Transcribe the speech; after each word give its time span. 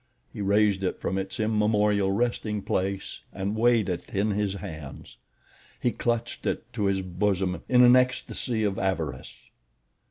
He 0.33 0.41
raised 0.41 0.83
it 0.83 0.99
from 0.99 1.19
its 1.19 1.39
immemorial 1.39 2.11
resting 2.11 2.63
place 2.63 3.19
and 3.31 3.55
weighed 3.55 3.87
it 3.87 4.15
in 4.15 4.31
his 4.31 4.55
hands. 4.55 5.17
He 5.79 5.91
clutched 5.91 6.47
it 6.47 6.63
to 6.73 6.85
his 6.85 7.03
bosom 7.03 7.61
in 7.69 7.83
an 7.83 7.95
ecstasy 7.95 8.63
of 8.63 8.79
avarice. 8.79 9.51